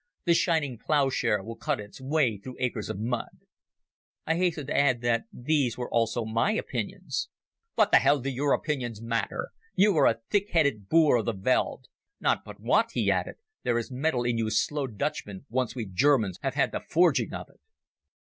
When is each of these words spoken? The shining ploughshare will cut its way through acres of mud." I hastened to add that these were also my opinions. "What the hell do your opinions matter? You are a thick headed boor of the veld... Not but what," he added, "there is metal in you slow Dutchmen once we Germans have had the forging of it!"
The 0.25 0.33
shining 0.33 0.79
ploughshare 0.79 1.43
will 1.43 1.57
cut 1.57 1.79
its 1.79 2.01
way 2.01 2.39
through 2.39 2.55
acres 2.57 2.89
of 2.89 2.97
mud." 2.97 3.37
I 4.25 4.33
hastened 4.35 4.65
to 4.69 4.75
add 4.75 5.01
that 5.01 5.25
these 5.31 5.77
were 5.77 5.91
also 5.91 6.25
my 6.25 6.53
opinions. 6.53 7.29
"What 7.75 7.91
the 7.91 7.97
hell 7.97 8.19
do 8.19 8.31
your 8.31 8.51
opinions 8.53 8.99
matter? 8.99 9.49
You 9.75 9.95
are 9.97 10.07
a 10.07 10.21
thick 10.31 10.49
headed 10.53 10.89
boor 10.89 11.17
of 11.17 11.25
the 11.25 11.33
veld... 11.33 11.85
Not 12.19 12.43
but 12.43 12.59
what," 12.59 12.93
he 12.93 13.11
added, 13.11 13.35
"there 13.61 13.77
is 13.77 13.91
metal 13.91 14.23
in 14.23 14.39
you 14.39 14.49
slow 14.49 14.87
Dutchmen 14.87 15.45
once 15.49 15.75
we 15.75 15.85
Germans 15.85 16.39
have 16.41 16.55
had 16.55 16.71
the 16.71 16.79
forging 16.79 17.31
of 17.35 17.49
it!" 17.51 17.59